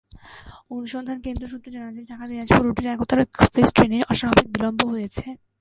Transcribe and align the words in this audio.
অনুসন্ধানকেন্দ্র 0.71 1.43
সূত্রে 1.47 1.69
জানা 1.71 1.91
যায়, 1.91 2.07
ঢাকা-দিনাজপুর 2.07 2.63
রুটের 2.65 2.87
একতা 2.87 3.15
এক্সপ্রেস 3.19 3.69
ট্রেনের 3.75 4.07
অস্বাভাবিক 4.09 4.47
বিলম্ব 4.53 4.79
হয়েছে। 4.93 5.25